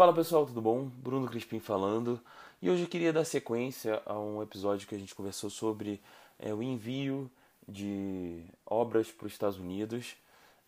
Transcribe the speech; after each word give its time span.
Fala 0.00 0.14
pessoal, 0.14 0.46
tudo 0.46 0.62
bom? 0.62 0.84
Bruno 0.84 1.28
Crispim 1.28 1.60
falando. 1.60 2.18
E 2.62 2.70
hoje 2.70 2.84
eu 2.84 2.88
queria 2.88 3.12
dar 3.12 3.22
sequência 3.26 4.00
a 4.06 4.18
um 4.18 4.42
episódio 4.42 4.88
que 4.88 4.94
a 4.94 4.98
gente 4.98 5.14
conversou 5.14 5.50
sobre 5.50 6.00
é, 6.38 6.54
o 6.54 6.62
envio 6.62 7.30
de 7.68 8.42
obras 8.64 9.08
para 9.10 9.26
os 9.26 9.32
Estados 9.34 9.58
Unidos. 9.58 10.16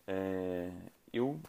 É, 0.07 0.69
eu, 1.11 1.41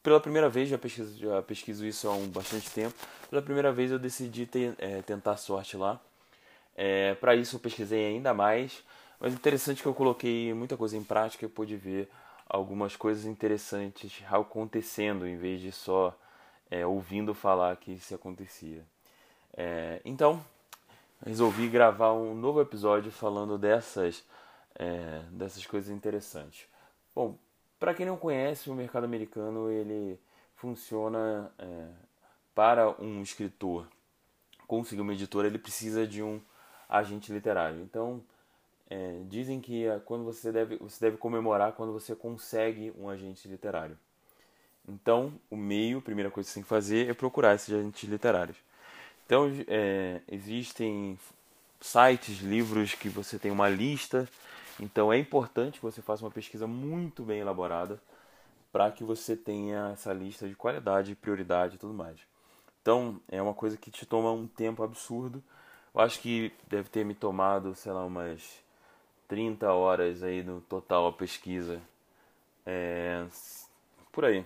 pela 0.00 0.20
primeira 0.20 0.48
vez, 0.48 0.68
já 0.68 0.78
pesquiso, 0.78 1.18
já 1.18 1.42
pesquiso 1.42 1.84
isso 1.84 2.06
há 2.06 2.12
um 2.12 2.28
bastante 2.28 2.70
tempo, 2.70 2.94
pela 3.28 3.42
primeira 3.42 3.72
vez 3.72 3.90
eu 3.90 3.98
decidi 3.98 4.48
é, 4.78 5.02
tentar 5.02 5.38
sorte 5.38 5.76
lá. 5.76 6.00
É, 6.76 7.16
para 7.16 7.34
isso 7.34 7.56
eu 7.56 7.60
pesquisei 7.60 8.06
ainda 8.06 8.32
mais, 8.32 8.84
mas 9.18 9.34
interessante 9.34 9.82
que 9.82 9.88
eu 9.88 9.94
coloquei 9.94 10.54
muita 10.54 10.76
coisa 10.76 10.96
em 10.96 11.02
prática 11.02 11.46
e 11.46 11.48
pude 11.48 11.76
ver 11.76 12.08
algumas 12.48 12.94
coisas 12.94 13.24
interessantes 13.24 14.22
acontecendo 14.30 15.26
em 15.26 15.36
vez 15.36 15.60
de 15.60 15.72
só 15.72 16.16
é, 16.70 16.86
ouvindo 16.86 17.34
falar 17.34 17.76
que 17.76 17.92
isso 17.92 18.14
acontecia. 18.14 18.84
É, 19.56 20.00
então, 20.04 20.44
resolvi 21.24 21.68
gravar 21.68 22.12
um 22.12 22.34
novo 22.34 22.60
episódio 22.60 23.10
falando 23.10 23.56
dessas, 23.56 24.24
é, 24.74 25.22
dessas 25.30 25.66
coisas 25.66 25.90
interessantes. 25.90 26.66
Bom, 27.14 27.38
para 27.78 27.94
quem 27.94 28.06
não 28.06 28.16
conhece, 28.16 28.70
o 28.70 28.74
mercado 28.74 29.04
americano 29.04 29.70
ele 29.70 30.18
funciona 30.54 31.52
é, 31.58 31.88
para 32.54 32.90
um 33.00 33.22
escritor 33.22 33.86
conseguir 34.66 35.02
uma 35.02 35.12
editora, 35.12 35.46
ele 35.46 35.58
precisa 35.58 36.06
de 36.06 36.22
um 36.22 36.40
agente 36.88 37.32
literário. 37.32 37.80
Então, 37.82 38.22
é, 38.88 39.22
dizem 39.28 39.60
que 39.60 39.86
é, 39.86 39.98
quando 40.00 40.24
você 40.24 40.52
deve, 40.52 40.76
você 40.76 41.06
deve 41.06 41.16
comemorar 41.16 41.72
quando 41.72 41.92
você 41.92 42.14
consegue 42.14 42.92
um 42.98 43.08
agente 43.08 43.46
literário. 43.48 43.98
Então, 44.88 45.32
o 45.50 45.56
meio, 45.56 45.98
a 45.98 46.02
primeira 46.02 46.30
coisa 46.30 46.46
que 46.46 46.52
você 46.52 46.60
tem 46.60 46.62
que 46.62 46.68
fazer 46.68 47.10
é 47.10 47.14
procurar 47.14 47.54
esses 47.54 47.72
agentes 47.74 48.08
literários. 48.08 48.56
Então, 49.24 49.50
é, 49.66 50.20
existem 50.30 51.18
sites, 51.80 52.40
livros 52.40 52.94
que 52.94 53.08
você 53.08 53.38
tem 53.38 53.50
uma 53.50 53.68
lista. 53.68 54.28
Então, 54.78 55.12
é 55.12 55.18
importante 55.18 55.80
que 55.80 55.84
você 55.84 56.00
faça 56.00 56.24
uma 56.24 56.30
pesquisa 56.30 56.66
muito 56.66 57.22
bem 57.22 57.40
elaborada 57.40 58.00
para 58.72 58.90
que 58.90 59.02
você 59.02 59.36
tenha 59.36 59.90
essa 59.92 60.12
lista 60.12 60.46
de 60.46 60.54
qualidade, 60.54 61.14
prioridade 61.14 61.76
e 61.76 61.78
tudo 61.78 61.94
mais. 61.94 62.18
Então, 62.82 63.20
é 63.28 63.42
uma 63.42 63.54
coisa 63.54 63.76
que 63.76 63.90
te 63.90 64.06
toma 64.06 64.30
um 64.30 64.46
tempo 64.46 64.82
absurdo. 64.82 65.42
Eu 65.92 66.00
acho 66.00 66.20
que 66.20 66.52
deve 66.68 66.88
ter 66.88 67.04
me 67.04 67.14
tomado, 67.14 67.74
sei 67.74 67.90
lá, 67.90 68.04
umas 68.04 68.62
30 69.26 69.72
horas 69.72 70.22
aí 70.22 70.42
no 70.42 70.60
total 70.60 71.08
a 71.08 71.12
pesquisa. 71.12 71.80
É, 72.64 73.26
por 74.12 74.24
aí. 74.24 74.44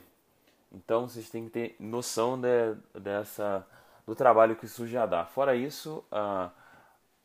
Então 0.73 1.09
vocês 1.09 1.29
têm 1.31 1.45
que 1.47 1.51
ter 1.51 1.77
noção 1.81 2.41
de, 2.41 2.75
dessa 3.01 3.67
do 4.07 4.15
trabalho 4.15 4.57
que 4.57 4.67
isso 4.67 4.87
já 4.87 5.07
dá. 5.07 5.25
Fora 5.25 5.55
isso, 5.55 6.05
a, 6.11 6.51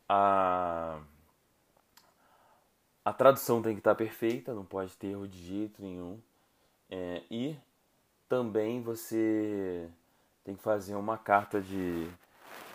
a, 0.10 1.00
a 3.04 3.14
tradução 3.14 3.62
tem 3.62 3.74
que 3.74 3.80
estar 3.80 3.96
perfeita, 3.96 4.54
não 4.54 4.66
pode 4.66 4.96
ter 4.98 5.08
erro 5.08 5.28
de 5.28 5.38
jeito 5.38 5.82
nenhum. 5.82 6.20
É, 6.90 7.24
e 7.30 7.56
também 8.30 8.82
você 8.82 9.90
tem 10.44 10.56
que 10.56 10.62
fazer 10.62 10.96
uma 10.96 11.18
carta 11.18 11.62
de 11.62 12.08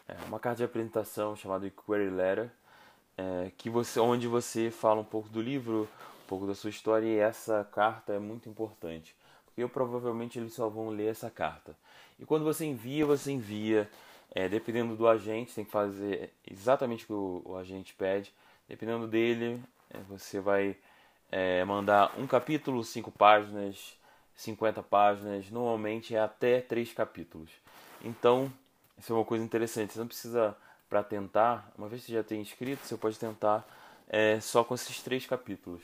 é, 0.08 0.16
uma 0.26 0.40
carta 0.40 0.58
de 0.58 0.64
apresentação 0.64 1.36
chamada 1.36 1.70
Query 1.70 2.10
Letter, 2.10 2.50
é, 3.16 3.52
que 3.56 3.70
você, 3.70 4.00
onde 4.00 4.26
você 4.26 4.70
fala 4.70 5.00
um 5.00 5.04
pouco 5.04 5.28
do 5.28 5.40
livro, 5.40 5.88
um 6.24 6.26
pouco 6.26 6.46
da 6.46 6.54
sua 6.54 6.70
história 6.70 7.06
e 7.06 7.18
essa 7.18 7.64
carta 7.72 8.12
é 8.12 8.18
muito 8.18 8.48
importante 8.48 9.14
eu 9.60 9.68
provavelmente 9.68 10.38
eles 10.38 10.52
só 10.54 10.68
vão 10.68 10.88
ler 10.90 11.10
essa 11.10 11.30
carta. 11.30 11.76
E 12.18 12.24
quando 12.24 12.44
você 12.44 12.64
envia, 12.64 13.06
você 13.06 13.32
envia, 13.32 13.90
é, 14.34 14.48
dependendo 14.48 14.96
do 14.96 15.08
agente, 15.08 15.54
tem 15.54 15.64
que 15.64 15.70
fazer 15.70 16.32
exatamente 16.48 17.04
o 17.04 17.06
que 17.06 17.12
o, 17.12 17.42
o 17.46 17.56
agente 17.56 17.94
pede. 17.94 18.32
Dependendo 18.68 19.06
dele, 19.06 19.62
é, 19.90 19.98
você 20.08 20.40
vai 20.40 20.76
é, 21.30 21.64
mandar 21.64 22.12
um 22.18 22.26
capítulo, 22.26 22.84
cinco 22.84 23.10
páginas, 23.10 23.96
50 24.36 24.82
páginas, 24.82 25.50
normalmente 25.50 26.14
é 26.14 26.20
até 26.20 26.60
três 26.60 26.92
capítulos. 26.92 27.50
Então, 28.02 28.52
isso 28.98 29.12
é 29.12 29.16
uma 29.16 29.24
coisa 29.24 29.44
interessante. 29.44 29.92
Você 29.92 29.98
não 29.98 30.06
precisa, 30.06 30.56
para 30.88 31.02
tentar, 31.02 31.72
uma 31.76 31.88
vez 31.88 32.02
que 32.02 32.08
você 32.08 32.14
já 32.14 32.22
tem 32.22 32.40
escrito, 32.40 32.84
você 32.84 32.96
pode 32.96 33.18
tentar 33.18 33.66
é, 34.08 34.40
só 34.40 34.64
com 34.64 34.74
esses 34.74 35.02
três 35.02 35.26
capítulos. 35.26 35.82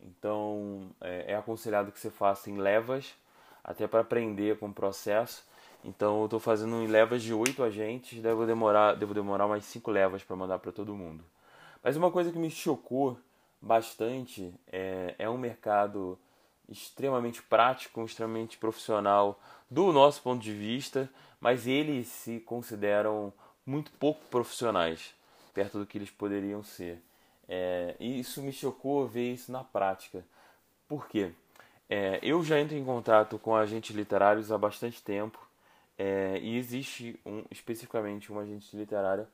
Então 0.00 0.90
é, 1.00 1.32
é 1.32 1.36
aconselhado 1.36 1.92
que 1.92 1.98
você 1.98 2.10
faça 2.10 2.50
em 2.50 2.56
levas, 2.56 3.14
até 3.62 3.86
para 3.86 4.00
aprender 4.00 4.58
com 4.58 4.68
o 4.68 4.72
processo. 4.72 5.44
Então 5.84 6.20
eu 6.20 6.24
estou 6.24 6.40
fazendo 6.40 6.76
em 6.82 6.86
levas 6.86 7.22
de 7.22 7.32
oito 7.34 7.62
agentes, 7.62 8.22
devo 8.22 8.46
demorar, 8.46 8.94
devo 8.94 9.14
demorar 9.14 9.46
mais 9.46 9.64
cinco 9.64 9.90
levas 9.90 10.22
para 10.22 10.36
mandar 10.36 10.58
para 10.58 10.72
todo 10.72 10.94
mundo. 10.94 11.24
Mas 11.82 11.96
uma 11.96 12.10
coisa 12.10 12.32
que 12.32 12.38
me 12.38 12.50
chocou 12.50 13.18
bastante 13.60 14.54
é, 14.70 15.14
é 15.18 15.28
um 15.28 15.38
mercado 15.38 16.18
extremamente 16.68 17.42
prático, 17.42 18.04
extremamente 18.04 18.56
profissional 18.56 19.38
do 19.70 19.92
nosso 19.92 20.22
ponto 20.22 20.42
de 20.42 20.52
vista, 20.52 21.10
mas 21.40 21.66
eles 21.66 22.06
se 22.06 22.40
consideram 22.40 23.32
muito 23.66 23.90
pouco 23.92 24.20
profissionais 24.30 25.14
perto 25.52 25.78
do 25.78 25.86
que 25.86 25.96
eles 25.98 26.10
poderiam 26.10 26.62
ser. 26.62 27.00
É, 27.48 27.94
e 28.00 28.20
isso 28.20 28.42
me 28.42 28.52
chocou 28.52 29.06
ver 29.06 29.32
isso 29.32 29.52
na 29.52 29.62
prática. 29.62 30.24
Por 30.88 31.06
quê? 31.08 31.32
É, 31.88 32.18
eu 32.22 32.42
já 32.42 32.58
entro 32.58 32.76
em 32.76 32.84
contato 32.84 33.38
com 33.38 33.54
agentes 33.54 33.94
literários 33.94 34.50
há 34.50 34.56
bastante 34.56 35.02
tempo 35.02 35.38
é, 35.98 36.38
e 36.40 36.56
existe 36.56 37.18
um, 37.24 37.44
especificamente 37.50 38.32
uma 38.32 38.42
agente 38.42 38.74
literária 38.76 39.28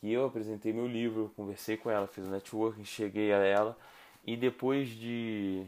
que 0.00 0.12
eu 0.12 0.26
apresentei 0.26 0.72
meu 0.72 0.86
livro, 0.86 1.32
conversei 1.36 1.76
com 1.76 1.90
ela, 1.90 2.06
fiz 2.06 2.24
o 2.24 2.30
networking, 2.30 2.84
cheguei 2.84 3.32
a 3.32 3.38
ela 3.38 3.76
e 4.24 4.36
depois 4.36 4.88
de 4.88 5.66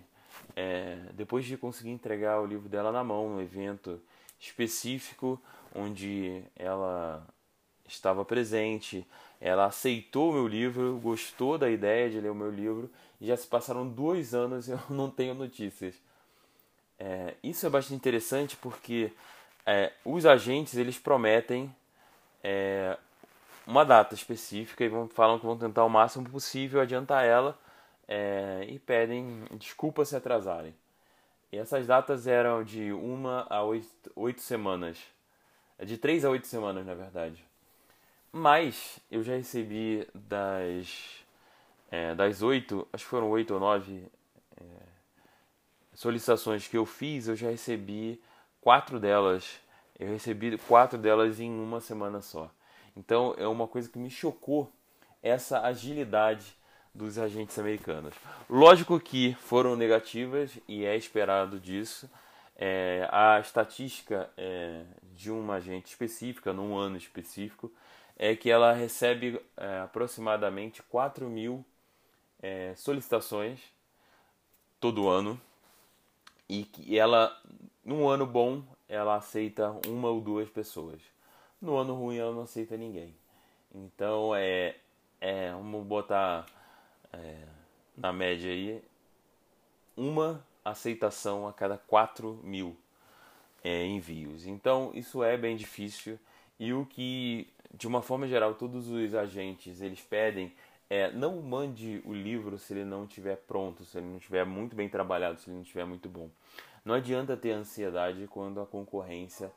é, 0.54 0.98
depois 1.14 1.44
de 1.44 1.56
conseguir 1.56 1.90
entregar 1.90 2.40
o 2.40 2.46
livro 2.46 2.68
dela 2.68 2.92
na 2.92 3.02
mão 3.02 3.28
no 3.28 3.42
evento 3.42 4.00
específico 4.38 5.40
onde 5.74 6.44
ela 6.56 7.26
estava 7.90 8.24
presente, 8.24 9.06
ela 9.40 9.66
aceitou 9.66 10.30
o 10.30 10.34
meu 10.34 10.46
livro, 10.46 10.98
gostou 11.02 11.56
da 11.56 11.70
ideia 11.70 12.10
de 12.10 12.20
ler 12.20 12.30
o 12.30 12.34
meu 12.34 12.50
livro 12.50 12.90
e 13.20 13.26
já 13.26 13.36
se 13.36 13.46
passaram 13.46 13.86
dois 13.88 14.34
anos 14.34 14.68
e 14.68 14.72
eu 14.72 14.80
não 14.88 15.10
tenho 15.10 15.34
notícias. 15.34 15.94
É, 16.98 17.34
isso 17.42 17.66
é 17.66 17.70
bastante 17.70 17.96
interessante 17.96 18.56
porque 18.56 19.12
é, 19.64 19.92
os 20.04 20.26
agentes 20.26 20.76
eles 20.76 20.98
prometem 20.98 21.74
é, 22.42 22.96
uma 23.66 23.84
data 23.84 24.14
específica 24.14 24.84
e 24.84 24.88
vão, 24.88 25.08
falam 25.08 25.38
que 25.38 25.46
vão 25.46 25.56
tentar 25.56 25.84
o 25.84 25.88
máximo 25.88 26.28
possível 26.28 26.80
adiantar 26.80 27.24
ela 27.24 27.58
é, 28.06 28.66
e 28.68 28.78
pedem 28.78 29.44
desculpas 29.52 30.08
se 30.08 30.16
atrasarem. 30.16 30.74
E 31.52 31.56
essas 31.56 31.86
datas 31.86 32.26
eram 32.26 32.62
de 32.62 32.92
uma 32.92 33.46
a 33.50 33.62
oito, 33.62 34.12
oito 34.14 34.40
semanas. 34.40 34.98
De 35.84 35.96
três 35.96 36.24
a 36.24 36.30
oito 36.30 36.46
semanas, 36.46 36.86
na 36.86 36.94
verdade. 36.94 37.44
Mas 38.32 39.00
eu 39.10 39.22
já 39.22 39.34
recebi 39.34 40.06
das 40.14 41.20
é, 41.90 42.14
das 42.14 42.42
oito, 42.42 42.86
acho 42.92 43.04
que 43.04 43.10
foram 43.10 43.28
oito 43.30 43.52
ou 43.52 43.60
nove 43.60 44.06
é, 44.56 44.64
solicitações 45.92 46.68
que 46.68 46.78
eu 46.78 46.86
fiz, 46.86 47.26
eu 47.26 47.34
já 47.34 47.50
recebi 47.50 48.20
quatro 48.60 49.00
delas. 49.00 49.58
Eu 49.98 50.08
recebi 50.08 50.56
quatro 50.56 50.96
delas 50.96 51.40
em 51.40 51.50
uma 51.50 51.80
semana 51.80 52.22
só. 52.22 52.50
Então 52.96 53.34
é 53.36 53.46
uma 53.46 53.66
coisa 53.66 53.88
que 53.88 53.98
me 53.98 54.08
chocou 54.08 54.70
essa 55.22 55.60
agilidade 55.62 56.56
dos 56.94 57.18
agentes 57.18 57.58
americanos. 57.58 58.14
Lógico 58.48 58.98
que 58.98 59.34
foram 59.34 59.76
negativas 59.76 60.58
e 60.66 60.84
é 60.84 60.96
esperado 60.96 61.58
disso. 61.58 62.08
É, 62.56 63.08
a 63.10 63.40
estatística 63.40 64.30
é, 64.36 64.84
de 65.14 65.30
uma 65.30 65.54
agente 65.54 65.88
específica, 65.88 66.52
num 66.52 66.76
ano 66.76 66.96
específico, 66.96 67.72
é 68.22 68.36
que 68.36 68.50
ela 68.50 68.74
recebe 68.74 69.40
é, 69.56 69.78
aproximadamente 69.78 70.82
4 70.82 71.26
mil 71.26 71.64
é, 72.42 72.74
solicitações 72.76 73.62
todo 74.78 75.08
ano 75.08 75.40
e 76.46 76.64
que 76.64 76.98
ela, 76.98 77.34
num 77.82 78.06
ano 78.06 78.26
bom, 78.26 78.62
ela 78.86 79.16
aceita 79.16 79.70
uma 79.88 80.10
ou 80.10 80.20
duas 80.20 80.50
pessoas. 80.50 81.00
No 81.62 81.78
ano 81.78 81.94
ruim, 81.94 82.18
ela 82.18 82.30
não 82.30 82.42
aceita 82.42 82.76
ninguém. 82.76 83.16
Então, 83.74 84.36
é, 84.36 84.76
é 85.18 85.52
vamos 85.52 85.86
botar 85.86 86.44
é, 87.14 87.46
na 87.96 88.12
média 88.12 88.52
aí 88.52 88.84
uma 89.96 90.44
aceitação 90.62 91.48
a 91.48 91.54
cada 91.54 91.78
4 91.78 92.38
mil 92.44 92.76
é, 93.64 93.86
envios. 93.86 94.44
Então, 94.44 94.90
isso 94.92 95.24
é 95.24 95.38
bem 95.38 95.56
difícil 95.56 96.18
e 96.58 96.74
o 96.74 96.84
que 96.84 97.48
de 97.72 97.86
uma 97.86 98.02
forma 98.02 98.26
geral, 98.26 98.54
todos 98.54 98.88
os 98.88 99.14
agentes 99.14 99.80
eles 99.80 100.00
pedem 100.00 100.52
é, 100.88 101.12
não 101.12 101.40
mande 101.40 102.02
o 102.04 102.12
livro 102.12 102.58
se 102.58 102.72
ele 102.72 102.84
não 102.84 103.04
estiver 103.04 103.36
pronto, 103.36 103.84
se 103.84 103.96
ele 103.96 104.06
não 104.06 104.16
estiver 104.16 104.44
muito 104.44 104.74
bem 104.74 104.88
trabalhado, 104.88 105.38
se 105.38 105.48
ele 105.48 105.54
não 105.54 105.62
estiver 105.62 105.84
muito 105.84 106.08
bom. 106.08 106.28
Não 106.84 106.94
adianta 106.94 107.36
ter 107.36 107.52
ansiedade 107.52 108.26
quando 108.26 108.60
a 108.60 108.66
concorrência 108.66 109.52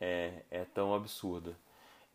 é, 0.00 0.42
é 0.50 0.64
tão 0.64 0.94
absurda. 0.94 1.56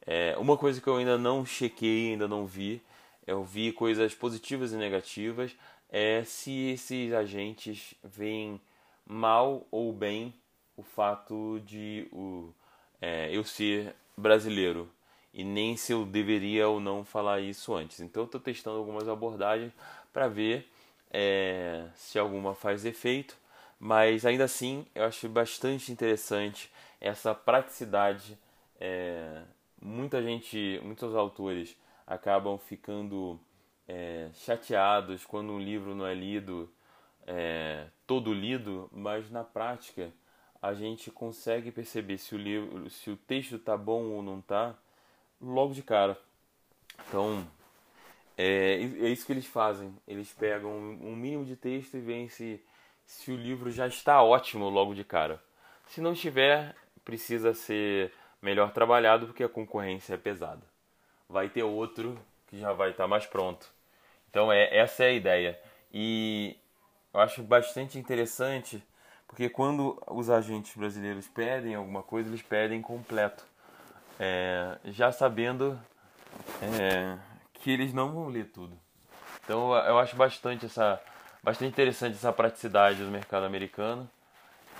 É, 0.05 0.35
uma 0.37 0.57
coisa 0.57 0.79
que 0.79 0.87
eu 0.87 0.95
ainda 0.95 1.17
não 1.17 1.45
chequei, 1.45 2.11
ainda 2.11 2.27
não 2.27 2.45
vi, 2.45 2.81
eu 3.27 3.43
vi 3.43 3.73
coisas 3.73 4.15
positivas 4.15 4.71
e 4.71 4.77
negativas, 4.77 5.55
é 5.89 6.23
se 6.23 6.71
esses 6.71 7.11
agentes 7.13 7.93
veem 8.01 8.61
mal 9.05 9.67
ou 9.69 9.91
bem 9.91 10.33
o 10.77 10.83
fato 10.83 11.61
de 11.65 12.07
o, 12.11 12.53
é, 13.01 13.29
eu 13.31 13.43
ser 13.43 13.93
brasileiro 14.17 14.89
e 15.33 15.43
nem 15.43 15.75
se 15.75 15.91
eu 15.91 16.05
deveria 16.05 16.67
ou 16.67 16.79
não 16.79 17.03
falar 17.03 17.39
isso 17.41 17.73
antes. 17.73 17.99
Então 17.99 18.23
eu 18.23 18.25
estou 18.25 18.39
testando 18.39 18.77
algumas 18.77 19.07
abordagens 19.07 19.73
para 20.11 20.27
ver 20.27 20.69
é, 21.11 21.87
se 21.95 22.19
alguma 22.19 22.53
faz 22.55 22.85
efeito, 22.85 23.37
mas 23.79 24.25
ainda 24.25 24.43
assim 24.43 24.85
eu 24.93 25.05
acho 25.05 25.27
bastante 25.29 25.91
interessante 25.91 26.71
essa 27.01 27.33
praticidade. 27.33 28.37
É, 28.79 29.43
muita 29.81 30.21
gente, 30.21 30.79
muitos 30.83 31.15
autores 31.15 31.75
acabam 32.05 32.57
ficando 32.57 33.39
é, 33.87 34.29
chateados 34.33 35.25
quando 35.25 35.53
um 35.53 35.59
livro 35.59 35.95
não 35.95 36.05
é 36.05 36.13
lido 36.13 36.69
é, 37.25 37.87
todo 38.05 38.33
lido, 38.33 38.89
mas 38.91 39.29
na 39.29 39.43
prática 39.43 40.11
a 40.61 40.73
gente 40.73 41.11
consegue 41.11 41.71
perceber 41.71 42.17
se 42.17 42.35
o 42.35 42.37
livro, 42.37 42.89
se 42.89 43.09
o 43.09 43.17
texto 43.17 43.59
tá 43.59 43.77
bom 43.77 44.03
ou 44.11 44.23
não 44.23 44.41
tá, 44.41 44.77
logo 45.43 45.73
de 45.73 45.83
cara. 45.83 46.17
Então 47.07 47.45
é, 48.37 48.75
é 48.75 49.09
isso 49.09 49.25
que 49.25 49.31
eles 49.31 49.45
fazem. 49.45 49.93
Eles 50.07 50.31
pegam 50.31 50.71
um 50.71 51.15
mínimo 51.15 51.45
de 51.45 51.55
texto 51.55 51.97
e 51.97 52.01
veem 52.01 52.29
se, 52.29 52.61
se 53.05 53.31
o 53.31 53.35
livro 53.35 53.69
já 53.71 53.87
está 53.87 54.21
ótimo 54.23 54.69
logo 54.69 54.93
de 54.93 55.03
cara. 55.03 55.41
Se 55.87 56.01
não 56.01 56.13
estiver, 56.13 56.75
precisa 57.03 57.53
ser 57.53 58.11
melhor 58.41 58.71
trabalhado 58.71 59.27
porque 59.27 59.43
a 59.43 59.49
concorrência 59.49 60.15
é 60.15 60.17
pesada. 60.17 60.61
Vai 61.29 61.49
ter 61.49 61.63
outro 61.63 62.17
que 62.47 62.59
já 62.59 62.73
vai 62.73 62.91
estar 62.91 63.07
mais 63.07 63.25
pronto. 63.25 63.71
Então 64.29 64.51
é 64.51 64.75
essa 64.75 65.03
é 65.03 65.07
a 65.07 65.13
ideia. 65.13 65.59
E 65.93 66.57
eu 67.13 67.19
acho 67.19 67.43
bastante 67.43 67.99
interessante 67.99 68.83
porque 69.27 69.49
quando 69.49 70.01
os 70.07 70.29
agentes 70.29 70.75
brasileiros 70.75 71.27
pedem 71.27 71.73
alguma 71.73 72.03
coisa, 72.03 72.29
eles 72.29 72.43
pedem 72.43 72.81
completo, 72.81 73.43
é, 74.19 74.77
já 74.85 75.11
sabendo 75.11 75.79
é, 76.61 77.17
que 77.53 77.71
eles 77.71 77.93
não 77.93 78.11
vão 78.11 78.27
ler 78.27 78.45
tudo. 78.51 78.77
Então 79.43 79.73
eu 79.75 79.99
acho 79.99 80.15
bastante 80.15 80.65
essa 80.65 81.01
bastante 81.43 81.71
interessante 81.71 82.15
essa 82.15 82.31
praticidade 82.31 83.03
do 83.03 83.11
mercado 83.11 83.45
americano 83.45 84.09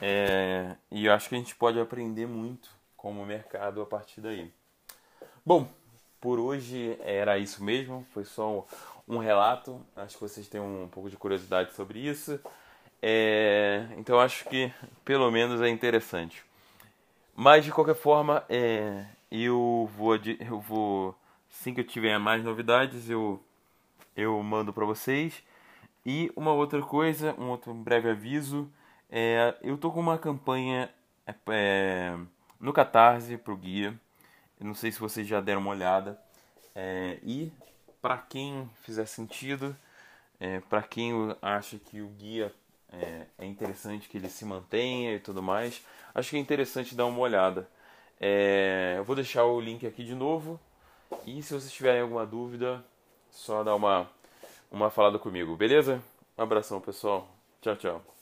é, 0.01 0.75
e 0.91 1.05
eu 1.05 1.13
acho 1.13 1.29
que 1.29 1.35
a 1.35 1.37
gente 1.37 1.55
pode 1.55 1.79
aprender 1.79 2.25
muito 2.25 2.69
como 2.95 3.25
mercado 3.25 3.81
a 3.81 3.85
partir 3.85 4.21
daí. 4.21 4.51
Bom, 5.45 5.67
por 6.19 6.39
hoje 6.39 6.97
era 7.01 7.37
isso 7.37 7.63
mesmo, 7.63 8.05
foi 8.13 8.23
só 8.23 8.65
um 9.07 9.17
relato. 9.17 9.85
Acho 9.95 10.15
que 10.15 10.21
vocês 10.21 10.47
têm 10.47 10.61
um 10.61 10.87
pouco 10.89 11.09
de 11.09 11.17
curiosidade 11.17 11.73
sobre 11.73 11.99
isso. 11.99 12.39
É, 13.01 13.85
então 13.97 14.19
acho 14.19 14.45
que 14.45 14.71
pelo 15.03 15.29
menos 15.29 15.61
é 15.61 15.67
interessante. 15.67 16.43
Mas 17.35 17.65
de 17.65 17.71
qualquer 17.71 17.95
forma, 17.95 18.43
é, 18.47 19.05
eu 19.33 19.89
vou 19.97 20.15
eu 20.15 20.59
vou 20.59 21.15
assim 21.51 21.73
que 21.73 21.81
eu 21.81 21.87
tiver 21.87 22.17
mais 22.19 22.43
novidades 22.43 23.09
eu 23.09 23.43
eu 24.15 24.41
mando 24.43 24.71
para 24.71 24.85
vocês. 24.85 25.43
E 26.05 26.31
uma 26.35 26.51
outra 26.53 26.81
coisa, 26.81 27.33
um 27.39 27.49
outro 27.49 27.73
breve 27.73 28.09
aviso, 28.09 28.69
é, 29.09 29.55
eu 29.61 29.77
tô 29.77 29.91
com 29.91 29.99
uma 29.99 30.17
campanha 30.17 30.89
é, 31.47 32.15
no 32.59 32.73
Catarse 32.73 33.37
pro 33.37 33.55
guia. 33.57 33.99
Não 34.59 34.75
sei 34.75 34.91
se 34.91 34.99
vocês 34.99 35.27
já 35.27 35.41
deram 35.41 35.61
uma 35.61 35.71
olhada. 35.71 36.19
É, 36.75 37.19
e 37.23 37.51
para 38.01 38.17
quem 38.17 38.69
fizer 38.81 39.05
sentido, 39.05 39.75
é, 40.39 40.59
para 40.59 40.81
quem 40.83 41.13
acha 41.41 41.77
que 41.79 42.01
o 42.01 42.09
guia 42.09 42.53
é, 42.91 43.25
é, 43.37 43.45
interessante 43.45 44.09
que 44.09 44.17
ele 44.17 44.29
se 44.29 44.45
mantenha 44.45 45.15
e 45.15 45.19
tudo 45.19 45.41
mais, 45.41 45.81
acho 46.13 46.29
que 46.29 46.37
é 46.37 46.39
interessante 46.39 46.95
dar 46.95 47.05
uma 47.05 47.19
olhada. 47.19 47.67
É, 48.25 48.95
eu 48.97 49.03
vou 49.03 49.17
deixar 49.17 49.43
o 49.43 49.59
link 49.59 49.85
aqui 49.85 50.01
de 50.01 50.15
novo 50.15 50.57
e 51.25 51.43
se 51.43 51.53
vocês 51.53 51.73
tiverem 51.73 51.99
alguma 51.99 52.25
dúvida, 52.25 52.81
só 53.29 53.65
dar 53.65 53.75
uma, 53.75 54.09
uma 54.71 54.89
falada 54.89 55.19
comigo, 55.19 55.57
beleza? 55.57 56.01
Um 56.37 56.43
abração 56.43 56.79
pessoal, 56.79 57.27
tchau, 57.61 57.75
tchau. 57.75 58.12